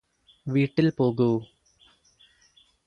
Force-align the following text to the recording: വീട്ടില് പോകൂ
വീട്ടില് 0.47 0.91
പോകൂ 0.97 1.29